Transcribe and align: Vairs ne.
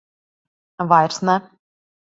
Vairs 0.93 1.21
ne. 1.31 1.39